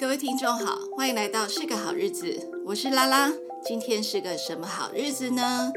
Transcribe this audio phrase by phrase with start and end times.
[0.00, 3.30] 各位听众好，欢迎来到是个好日子，我是拉拉。
[3.62, 5.70] 今天是个什么好日子呢？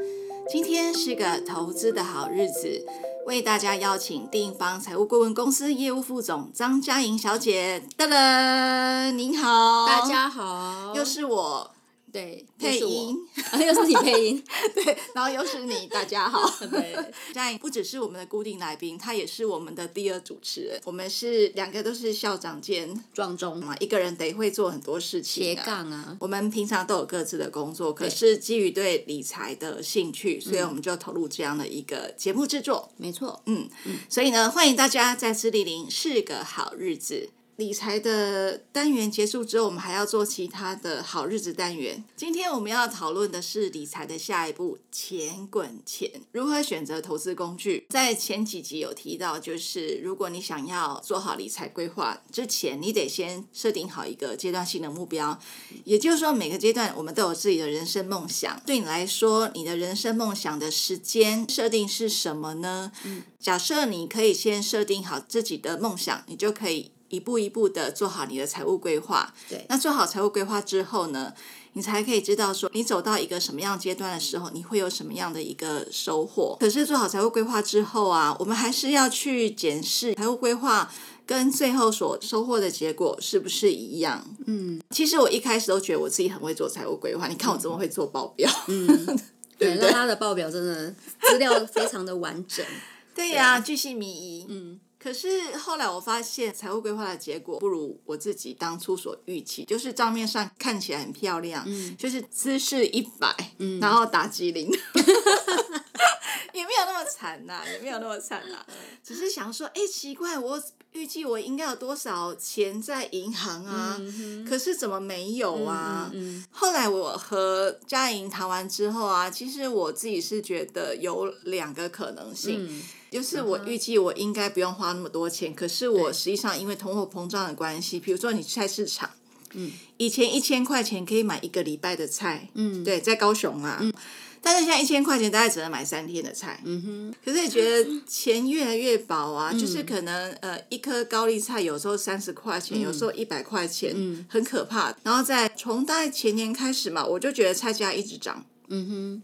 [0.49, 2.85] 今天是个投资的好日子，
[3.27, 7.83] 为大家邀请定方财务顾问公司业务副总张嘉莹小姐。
[7.97, 11.72] 噔噔，您好，大家好，又是我。
[12.13, 13.17] 对，配音，
[13.65, 14.43] 又是你配音，
[14.75, 16.47] 对，然后又是你，大家好。
[16.69, 16.95] 对，
[17.33, 20.79] 佳莹不只是我们的固定来宾，他也是我们的第二主持人。
[20.85, 26.15] 我们是两个都是校长兼壮中嘛，一个人得会做很多事情，斜杠啊。
[26.19, 32.91] 我们平常都有各自的工作，可是基于对理财的兴趣，所以我们就投入这样的一个节目制作。
[32.97, 37.31] 没错，嗯，嗯，所以呢，欢迎大家再次莅临，是个好日子。
[37.57, 42.03] 理财的单元结束之后，我们还要做其他的好日子单元。
[42.15, 46.09] 今天我们要讨论的是理财的下一步——钱滚钱。
[46.31, 47.85] 如何选择投资工具？
[47.89, 55.39] 在前几集有提到，就是如果你想要做好理财规划之前，你得先设定好一个阶段性的目标。
[55.83, 58.59] 也就是说，每个阶段我们都有自己的人生梦想。
[58.65, 62.91] 对你来说，你的人生梦想的时间设定是什么呢？
[63.03, 66.89] 嗯，假设你可以先设定好自己的梦想，你就可以。
[67.13, 69.31] 一步一步的做好你的财务规划。
[69.47, 71.31] 对，那做好财务规划之后呢，
[71.73, 76.57] 你才可以知道说，你走到一个什么样阶段的时候，你会有什么样的一个收获。
[76.59, 80.91] 可是做好财务规划之后啊，我们还是要去检视财务规划
[81.27, 84.25] 跟最后所收获的结果是不是一样。
[84.47, 88.49] 嗯，其实我一开始都觉得我自己很会做财务规划，你看我怎么会做报表？
[88.67, 88.87] 嗯，
[89.59, 92.65] 对，那他的报表真的资料非常的完整。
[93.13, 94.47] 对呀、啊，巨细靡遗。
[94.49, 94.79] 嗯。
[95.03, 104.71] 可是后来我发现，财务规划的结果不如我自己当初所预期，就是账面上看起来很漂亮，嗯、就是姿势一百、嗯，然后打机灵，
[106.53, 108.65] 也没有那么惨呐、啊，也没有那么惨呐、啊，
[109.03, 113.97] 只是想说，哎，奇怪，我预计我应该有多少钱在银行啊？
[113.99, 116.09] 嗯、可是怎么没有啊？
[116.49, 122.81] 后来我和嘉莹谈完之后啊，其实我自己是觉得有两个可能性。
[123.13, 129.09] 嗯就是我预计我应该不用花那么多钱，可是我实际上因为通货膨胀的关系，比如说你去菜市场，
[129.53, 133.93] 嗯，以前一千块钱可以买一个礼拜的菜，嗯，对，在高雄啊，嗯，
[134.41, 139.83] 但是现在一千块钱大概只能买三天的菜，嗯哼，可是也觉得钱越来越薄啊，嗯、就是。
[139.83, 144.95] 可能呃一颗高丽菜有时候三十块钱，嗯、有时候一百块钱，嗯，很可怕。
[145.03, 149.23] 然后在从大概前年开始嘛，我就觉得菜价一直涨，嗯哼。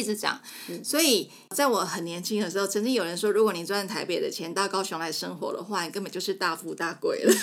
[0.00, 0.40] 一直涨，
[0.82, 7.32] 所以在我很年轻的时候，曾经有人说，如果你赚台北的钱到高雄来生活的话，你根本就是大富大贵了。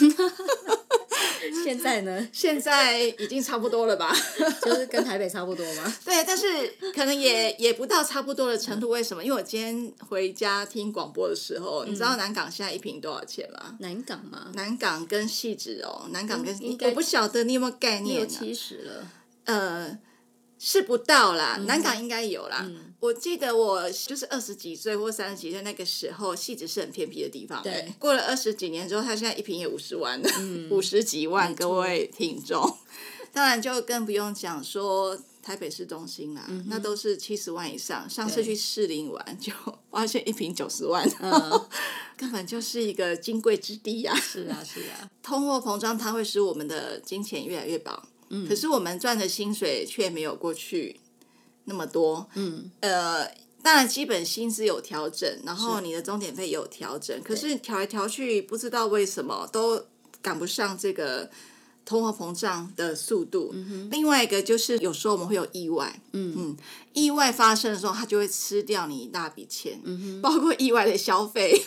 [1.64, 2.28] 现在呢？
[2.34, 4.14] 现在已经差不多了吧？
[4.64, 5.94] 就是跟台北差不多吗？
[6.04, 6.46] 对，但是
[6.94, 8.90] 可能也也不到差不多的程度。
[8.90, 9.24] 为什么？
[9.24, 13.76] 因为我今天回家听广播的时候，嗯、你知道南港现在一瓶多少钱吗？
[13.80, 14.52] 南港吗？
[14.56, 18.26] 南港跟汐止哦，南港跟、嗯、我不晓得你有没有概念、啊？
[18.26, 19.08] 六七十了。
[19.46, 20.00] 呃。
[20.60, 22.94] 是不到啦，嗯、南港应该有啦、嗯。
[23.00, 27.62] 我记得我就是二十几岁或三十几岁那个时候，汐止是很偏僻的地方。
[27.62, 30.30] 对，过了二十几年之后，它现在一瓶也五十万了，
[30.72, 31.54] 五、嗯、 十几万。
[31.54, 32.78] 各位听众，
[33.32, 38.10] 当然就更不用讲说台北市中心啦，嗯、那都是七十万以上。
[38.10, 39.54] 上次去士林玩， 就
[39.92, 41.68] 发现一瓶九十万，嗯、
[42.18, 44.20] 根本就是一个金贵之地呀、啊。
[44.20, 45.08] 是啊，是啊。
[45.22, 48.04] 通货膨胀它会使我们的金钱越来越薄。
[48.30, 51.00] 嗯、可是我们赚的薪水却没有过去
[51.66, 52.30] 那么多。
[52.36, 53.26] 嗯，呃，
[53.62, 59.86] 当然基本薪资有调整，然后你的终点费也有调整，可是调来调去，不知道为什么都
[60.22, 61.30] 赶不上这个
[61.88, 63.52] 通货膨胀的速度。
[63.54, 63.88] 嗯。
[63.90, 66.00] 另外一个就是有时候我们会有意外。
[66.12, 66.58] 嗯嗯。
[66.94, 71.64] 意外发生的时候，它就会吃掉你一大笔钱，嗯、包括意外的消费，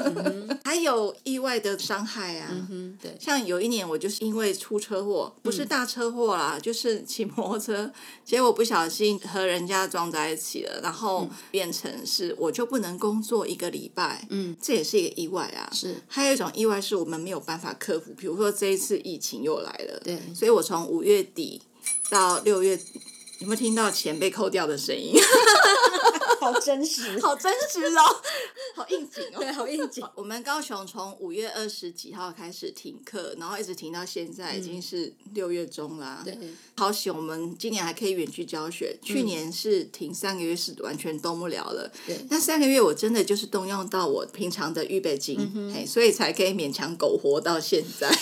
[0.64, 2.96] 还有意外的伤害啊、嗯。
[2.98, 7.92] 对，像有一年我就是因为出车祸，不是大车祸啦，嗯、就是骑摩托车，
[8.24, 14.26] 结果不小心和人家撞在一起了，然后变成是我就不能工作一个礼拜。
[14.30, 15.68] 嗯，这也是一个意外啊。
[15.74, 20.00] 是，还有一种意外是我们没有办法克服，比如说这一次疫情又来了。
[20.04, 21.62] 对，所以我从五月底
[22.08, 22.78] 到六月。
[23.40, 25.14] 有没有听到钱被扣掉的声音？
[26.38, 28.02] 好真实， 好真实哦，
[28.76, 30.06] 好应景哦，对，好应景。
[30.14, 36.20] 我们高雄从五月二十几号开始停课，然后一直停到现在，已经是六月中啦。
[36.22, 36.36] 对，
[36.76, 38.94] 好险，我们今年还可以远距教学。
[39.02, 41.90] 去年是停三个月，是完全动不了了。
[42.06, 48.14] 对，那三个月我真的就是动用到我平常的预备金，嗯、嘿，所以才可以勉强苟活到现在。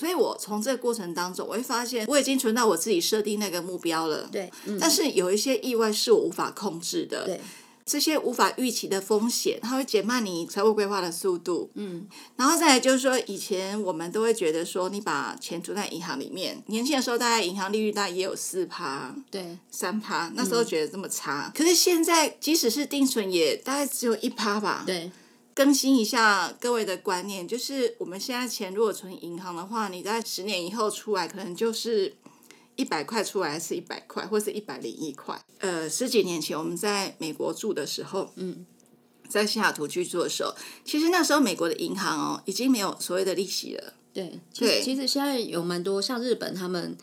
[0.00, 4.26] 所以我从这个过程当中，我会发现我已经存到我自己设定那个目标了。
[4.32, 7.26] 对，嗯、但是有一些意外是我无法控制的。
[7.26, 7.38] 对，
[7.84, 11.68] 这些无法预期的风险，它会减慢你财务规划的速度。
[11.74, 12.06] 嗯，
[12.36, 21.46] 然后再来就是说，以前我们都会觉得说，你把钱存在银行里面，年轻的时候大概银行利率大概也有四趴，对，三趴，那时候觉得这么差。
[21.48, 24.84] 嗯、可是现在，即使是定存，也大概只有一趴吧。
[24.86, 25.10] 对，
[25.60, 32.14] 更新一下各位的观念，就是我们现在钱如果存银行的话，你在十年以后出来，可能就是。
[32.76, 35.38] 一百块出来是一百块，或是一百零一块。
[35.58, 38.64] 呃，十几年前我们在美国住的时候，嗯，
[39.28, 43.92] 在西雅图居住的时候，其实那时候美国的银行哦，已经没有所谓的利息了。
[44.14, 46.96] 对，对，其实现在有蛮多像日本，他们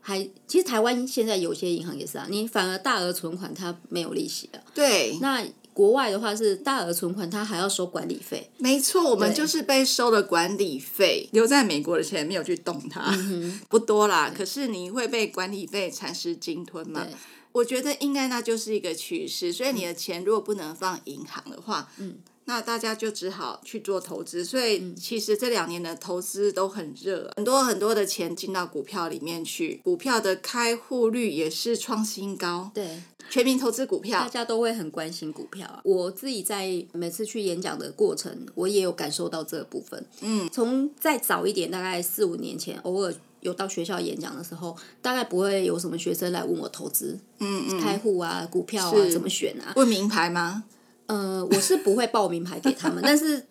[0.00, 4.62] 还其实台湾现在有些银行也是啊，你反而大额存款它没有利息了。
[4.72, 5.44] 对，那。
[5.80, 8.50] 国外的话是大额存款，他还要收管理费。
[8.58, 14.30] 没错，我们就是被收了管理费，留在美国的钱没有去动它，嗯、不多啦。
[14.36, 17.06] 可是你会被管理费蚕食鲸吞吗？
[17.52, 19.50] 我觉得应该那就是一个趋势。
[19.50, 22.18] 所以你的钱如果不能放银行的话，嗯。
[22.50, 32.68] 那大家就只好去做投资，所以其实这两年的投资都很热，很多很多的钱进到股票里面去，股票的开户率也是创新高。
[32.74, 35.80] 对，全民投资股票，大家都会很关心股票啊。
[35.84, 40.04] 我自己在每次去演讲的过程，我也有感受到这个部分。
[40.20, 49.72] 嗯，从再早一点，大概四五年前，偶尔有到学校演讲的时候，大概不会有什么学生来问我投资，嗯嗯，开户啊，股票啊，怎么选啊？
[49.76, 50.64] 问名牌吗？
[51.10, 53.44] 呃，我是不会报名牌给他们， 但是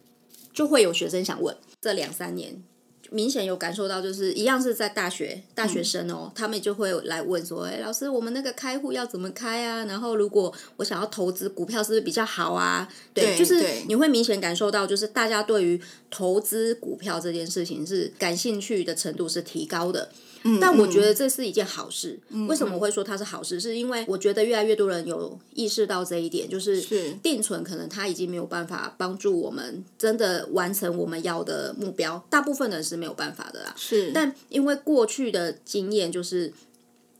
[0.53, 1.53] 就会有学生想问。
[1.81, 2.63] 这两三年
[3.09, 9.83] 明显有感受到，就是一样是在大学大学生哦，嗯、他们就会来问说：“哎，老师，我们那个开户要怎么开啊？
[9.85, 20.09] 然后如果我想要投资股票，是不是比较好啊？”对，对就是你会明显感受到，就是大家对于投资股票这件事情是感兴趣的程度是提高的。
[20.61, 22.19] 但我觉得这是一件好事。
[22.29, 23.59] 嗯、为什么我会说它是好事？
[23.59, 26.81] 是因为我觉得越来越多人有意识到这一点，就是
[27.21, 33.73] 定存可能它已经没有办法帮助我们真的完成我们要的目标，大部分人是没有办法的啦。
[33.77, 36.53] 是，但因为过去的经验，就是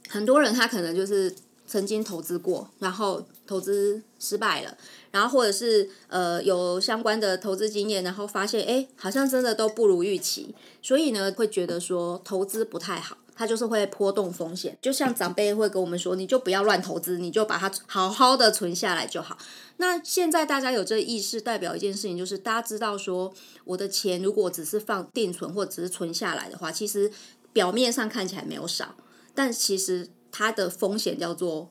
[0.07, 1.33] 很多人他可能就是
[1.69, 4.75] 曾经投资过，然后投资失败了。
[5.11, 14.77] 然后或者是呃有相关的投资经验，然后发现哎好像真的都不如预期，所以呢会觉得说投资不太好，它就是会波动风险。
[14.81, 19.37] 就像长辈会跟我们说，你就不要乱投资，你就把它好好的存下来就好。
[19.77, 23.33] 那现在大家有这个意识，代表一件事情就是大家知道说，
[23.63, 27.11] 我的钱如果只是放定存或只是存下来的话，其实
[27.53, 28.93] 表面上看起来没有少，
[29.33, 31.69] 但其实它的风险叫做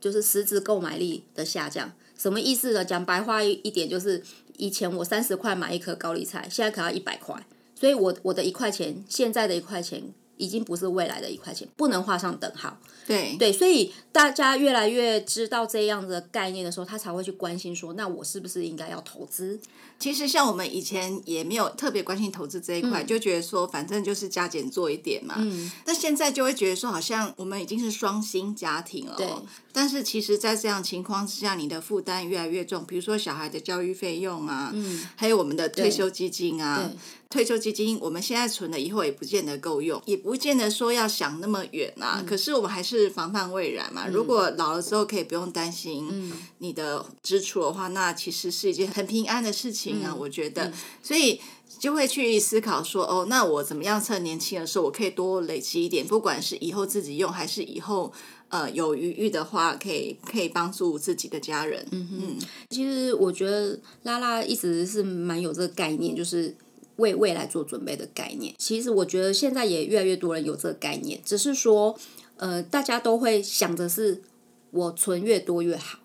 [0.00, 1.92] 就是实质购买力的下降。
[2.16, 2.84] 什么意思呢？
[2.84, 4.22] 讲白话一点，就是
[4.56, 10.12] 以前我三十块买一颗高丽菜，现在可要一百块，所以我我的一块钱，现在的一块钱。
[10.38, 12.78] 已经不是未来的一块钱，不能画上等号。
[13.06, 19.58] 对对，所以大家越来越知道这样的概念的时候，他才会去关心说，那我是不是应该要投资？
[19.98, 25.36] 其实像我们以前也没有特别关心投资这一块，嗯、就觉得说反正就是加减做一点嘛。
[25.38, 25.72] 嗯。
[25.84, 29.14] 但现在就会觉得说，好像我们已经是双薪家庭了。
[29.16, 29.26] 对。
[29.72, 36.90] 但是其实，在这样情况之下，你的负担越来越重，比如说小孩的教育费用啊，嗯，还有我们的退休基金啊。
[37.30, 42.20] 退休基金，我们现在存了以后也不见得够用，也不见得说要想那么远啊。
[42.20, 44.04] 嗯、可是我们还是防范未然嘛。
[44.06, 50.12] 嗯、如果老了之后可以不用担心你的支出的话，嗯、那其实是一件很平安的事情啊。
[50.14, 50.72] 嗯、我觉得，嗯、
[51.02, 51.38] 所以
[51.78, 58.10] 就会去思考说，哦，那我怎么样趁年轻的时候，我可以多累积一点，不管是以后自己用，还是以后
[58.48, 61.86] 呃有余裕的话，可以可以帮助自己的家人。
[61.90, 66.56] 嗯哼，其实我觉得拉拉一直是蛮有这个概念，就是。
[66.98, 71.98] 为未来做准备的概念，其实我觉得现在也越来越多人有这个概念，只是说，
[72.36, 74.22] 呃，大家都会想着是，
[74.70, 75.98] 我存越多越好，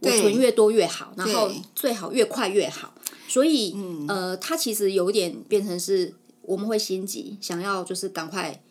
[0.00, 2.94] 我存越多越好，然后最好越快越好，
[3.28, 8.62] 所以，嗯、呃，它其实有点变成是，我们会心急，想要就是赶快，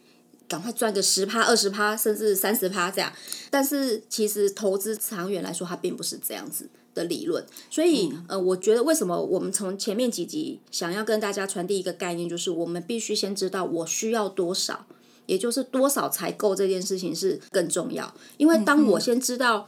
[0.51, 3.11] 赶快赚个十趴、二十趴，甚至三十趴这样，
[3.49, 6.69] 但是其实投资长远来说，它并不是这样子。
[6.93, 14.85] 的理论，所以、嗯、呃，我觉得为什么我们从前面几集想要跟大家传递一个概念，就是我们必须先知道我需要多少，
[15.25, 18.13] 也就是多少才够这件事情是更重要。
[18.35, 19.65] 因为当我先知道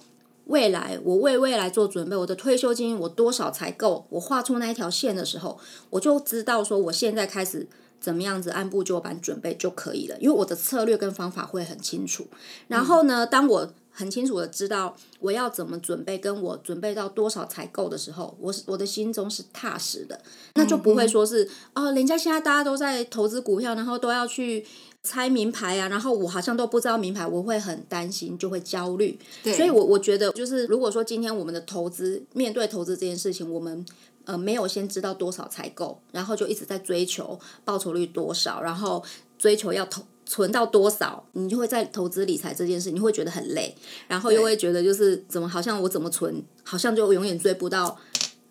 [0.48, 5.58] 未来，我为未来做准备，我的退休金我多少才够，我画出那一条线的时候，
[5.92, 7.66] 我就知道说我现在开始
[8.04, 12.28] 怎么样子按部就班准备就可以了，因为我的策略跟方法会很清楚。
[12.68, 20.20] 然后呢，当我很清楚的知道我要怎么准备，跟我准备到多少才够的时候，我是我的心中是踏实的，
[20.56, 24.66] 那就不会说是哦，人家现在大家都在投资股票，然后都要去
[25.04, 29.18] 猜名牌啊，然后我好像都不知道名牌，我会很担心，就会焦虑。
[29.42, 33.86] 对，所以我我觉得就是，如果说今天我们的投资面对投资这件事情，我们
[34.26, 39.04] 呃没有先知道多少才够，然后就一直在追求报酬率多少，然后
[39.38, 43.76] 追求要投存到多少，你就会在投资理财这件事，你会觉得很累，
[44.08, 48.00] 然后又会觉得就是怎么好像我怎么存，好像就永远追不到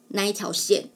[0.09, 0.91] 那一条线。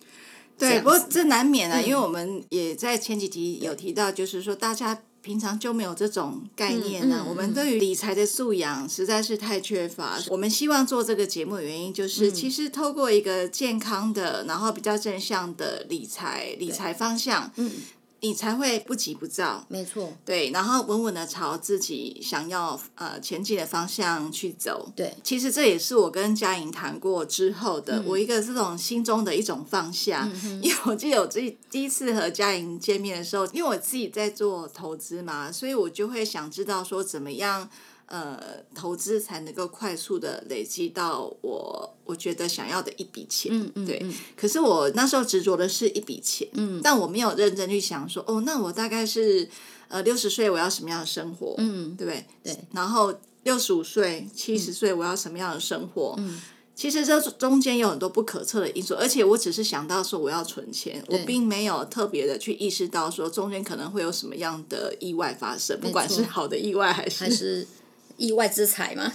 [0.58, 7.28] 对，不过这难免啊，嗯，因为我们也在前几集有提到，就是说大家平常就没有这种概念呢，啊嗯嗯。
[7.28, 10.16] 我们对于理财的素养实在是太缺乏。
[10.28, 17.72] 我们希望做这个节目的原因，就是，嗯，其实透过一个健康的，然后比较正向的理财理财方向，嗯。
[18.20, 24.90] 你才会不急不躁，没错，对，然后稳稳的朝自己想要呃前进的方向去走。
[24.96, 30.28] 对，其实这也是我跟佳莹谈过之后的、嗯、我一个这种心中的一种放下。
[30.44, 37.68] 嗯、因为我记得我自己第一次和佳莹见面的时候，因为我自己在做投资嘛，所以我就会想知道说怎么样。
[38.06, 38.40] 呃，
[38.72, 44.00] 投资才能够快速的累积到我我觉得想要的一笔钱，嗯嗯，对。
[44.36, 49.48] 可是我那时候执着的是一笔钱，嗯，但我没有认真去想说，哦，那我大概是
[49.88, 52.26] 呃六十岁我要什么样的生活，嗯，对不对？
[52.44, 52.58] 对。
[52.72, 56.14] 然后六十五岁、七十岁我要什么样的生活？
[56.18, 56.40] 嗯，
[56.76, 67.66] 其实这中间有很多不可测的因素，而且我只是想到说我要存钱，我并没有特别的去意识到说中间可能会有什么样的意外发生，不管是好的意外还是还是。
[68.16, 69.12] 意外之财嘛，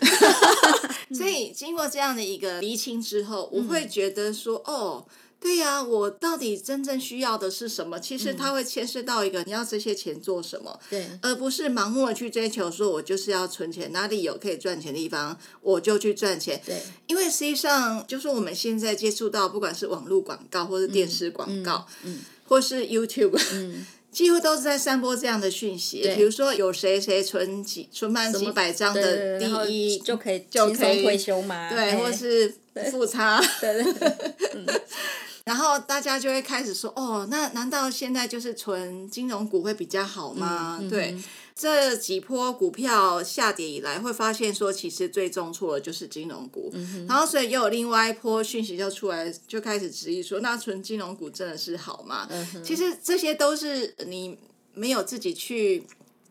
[1.13, 5.05] 所以经过这样的一个厘清之后，我会觉得说，哦，
[5.39, 7.99] 对呀，我到底真正需要的是什么？
[7.99, 10.79] 其实它会牵涉到一个，你要这些钱做什么？
[10.89, 16.61] 对，而不是盲目的去追求说，我就是要存钱，哪里有可以赚钱的地方，我就去赚钱。
[16.65, 23.85] 对，因为实际上，就是我们现在接触到，不管是网络广告，或是电视广告，嗯，或是 YouTube，嗯。
[24.11, 31.69] 几乎都是在散播这样的讯息，比如说有谁谁存几存满几百张的第一就可以就可以退休嘛？
[31.69, 32.53] 对，或是
[32.91, 34.65] 富差， 对对对，嗯，
[35.45, 40.77] 然后大家就会开始说，哦，那难道现在就是存金融股会比较好吗？
[40.81, 41.11] 嗯、对。
[41.11, 41.23] 嗯
[41.61, 46.71] 这几波股票下跌以来，会发现说，其实最重挫的就是金融股。
[46.73, 52.27] 嗯、然后，所以又有另外一波讯息就出来，就开始质疑说，那纯金融股真的是好吗？
[52.31, 54.35] 嗯、其实这些都是你
[54.73, 55.83] 没有自己去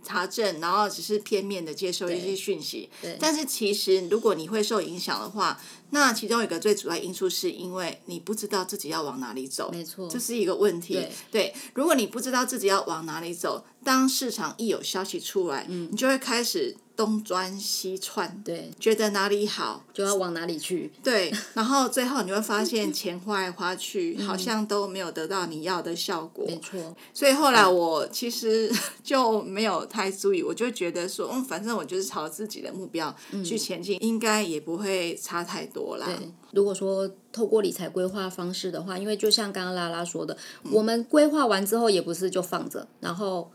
[0.03, 2.89] 查证，然后只是片面的接受一些讯息。
[3.19, 9.71] 但是其实，如果你会受影响的话，那其中一个最主要因素是因为你不知道自己要往哪里走。
[9.73, 10.95] 没错，这是一个问题。
[10.95, 26.95] 对，对，如果你不知道自己要往哪里走，当市场一有消息出来，嗯，你就会开始东钻西窜，对，觉得哪里好就要往哪里去， 对，然后最后你会发现钱花来花去， 好像都没有得到你要的效果，没错。
[27.15, 28.71] 所以后来我其实
[29.03, 36.05] 就没有太注意，我就觉得说，嗯，反正我就是朝自己的目标去前进，应该也不会差太多啦。
[36.05, 40.37] 对，如果说透过理财规划方式的话，因为就像刚刚拉拉说的，
[40.71, 43.51] 我们规划完之后也不是就放着，然后。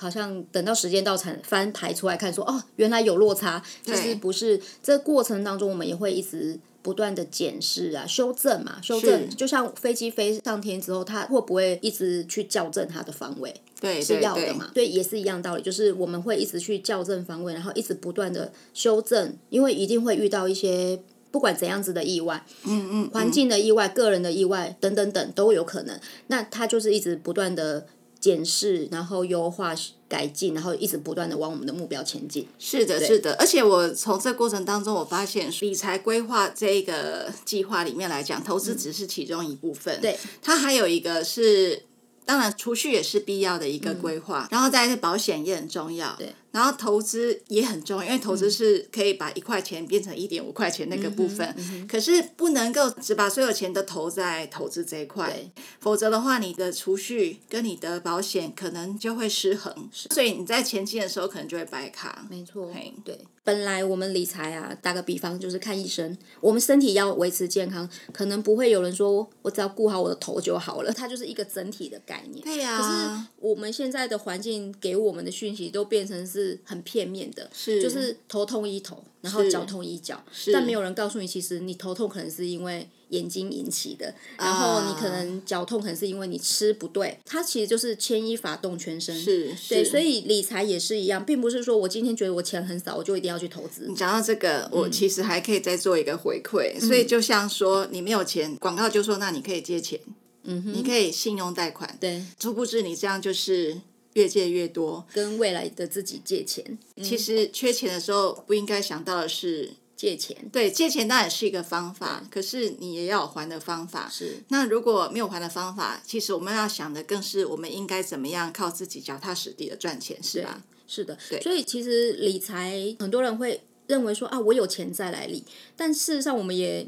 [0.00, 3.62] 好像等到时间到才翻牌出来看说，说哦，原来有落差。
[3.84, 9.28] 其实不是，这过程当中我们也会一直不断的检视啊、修正嘛、修正。
[9.28, 13.54] 就像飞机飞上天之后，它会不会一直去校正它的方位？
[13.78, 14.70] 对，是要的嘛。
[14.72, 20.98] 对，也是一样道理，就是我们会一直去校正方位，然后一直不断的修正，因为一定会遇到一些
[21.30, 26.00] 不管怎样子的意外，嗯嗯，环境的意外、个人的意外等等等都有可能。
[26.28, 27.86] 那它就是一直不断的。
[28.20, 29.74] 检视，然后优化、
[30.08, 32.46] 改进，然后一直不断的往我们的目标前进。
[32.58, 33.34] 是的，是的。
[33.38, 39.96] 而且我从这过程当中，我发现理财规划这个计划里面来讲，投资只是其中一部分。
[39.96, 41.84] 嗯、对，它还有一个是，
[42.24, 46.14] 当然储蓄也是必要的一个规划，嗯、然后再来是保险也很重要。
[46.18, 46.34] 对。
[46.52, 51.46] 然后投资也很重要，因为投资是可以把一块钱变成一点五块钱那个部分。
[51.56, 62.26] 嗯嗯、可是不能够只把所有钱都投在投资这一块，否则的话，你的储蓄跟你的保险可能就会失衡，所以你在前期的时候可能就会白卡。
[62.28, 62.68] 没错，
[63.04, 63.18] 对。
[63.42, 72.44] 本来我们理财啊，打个比方就是看医生，我们身体要维持健康，可能不会有人说我只要顾好我的头就好了， 它就是一个整体的概念。
[72.44, 72.78] 对呀、啊。
[72.78, 76.39] 可是我们现在的环境给我们的讯息都变成是。
[76.40, 93.86] 是很片面的，是就是头痛医头，然后脚痛医脚，但没有人告诉你，其实你头痛可能是因为眼睛引起的，然后你可能脚痛可能是因为你吃不对，它其实就是牵一发动全身，是，对，所以理财也是一样，并不是说我今天觉得我钱很少，我就一定要去投资。
[93.88, 100.00] 你讲到这个，我其实还可以再做一个回馈，嗯、所以就像说你没有钱，广告就说那你可以借钱，
[100.44, 103.80] 嗯哼，你可以信用贷款，对，殊不知你这样就是。
[104.14, 106.78] 越借越多，跟未来的自己借钱。
[107.02, 110.36] 其实缺钱的时候不应该想到的是借钱。
[110.52, 114.08] 对，借钱当然是一个方法，可是你也要有还的方法。
[114.10, 114.42] 是。
[114.48, 120.62] 那如果没有还的方法，其实我们要想的更是我们应该怎么样靠自己脚踏实地的赚钱，是吧？
[120.86, 121.16] 是的。
[121.28, 121.40] 对。
[121.40, 125.44] 所以其实理财，很多人会认为说啊，我有钱再来理，
[125.76, 126.86] 但事实上我们也。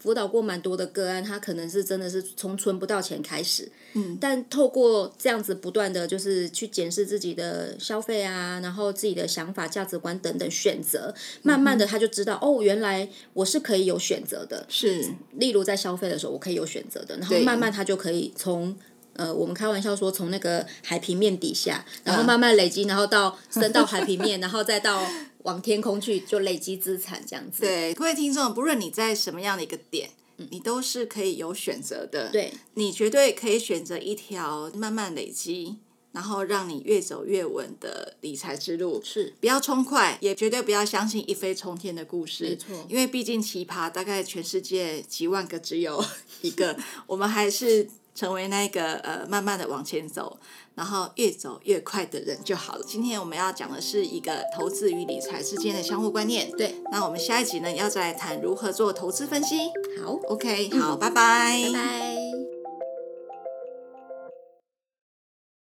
[0.00, 18.76] 辅导过蛮多的个案，他可能是真的是从存不到钱开始，嗯，但透过这样子不断的就是去检视自己的消费啊，然后自己的想法、价值观等等选择，慢慢的他就知道、嗯、哦，原来我是可以有选择的，是，例如在消费的时候我可以有选择的，然后慢慢他就可以从
[19.14, 25.06] 呃，我们开玩笑说从那个海平面底下，然后慢慢累积，然后到升到海平面，然后再到。
[25.44, 27.62] 往天空去，就累积资产这样子。
[27.62, 30.10] 对，各位听众，不论你在什么样的一个点，
[30.50, 32.30] 你都是可以有选择的。
[32.30, 35.76] 对，你绝对可以选择一条慢慢累积，
[36.12, 39.02] 然后让你越走越稳的理财之路。
[39.04, 42.44] 是，不要冲快，也绝对不要相信一飞冲天的故事。
[42.44, 46.02] 没错，因为毕竟奇葩大概全世界几万个只有
[46.40, 47.88] 一个，我们还是。
[48.14, 50.38] 成为那个呃，慢慢的往前走，
[50.74, 52.84] 然后越走越快的人就好了。
[52.86, 56.50] 今天我们要讲的是一个投资与理财之间的相互观念。
[56.52, 59.70] 对，那我们下一集呢，要再谈如何做投资分析。
[60.04, 62.13] 好，OK，好，嗯，拜拜，拜拜。